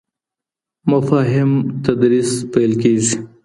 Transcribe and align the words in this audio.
مفاهیم 0.89 1.51
تدریس 1.85 2.29
پیل 2.53 2.71
کیږي. 2.81 3.15